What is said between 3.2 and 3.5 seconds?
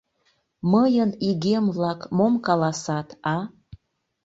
а?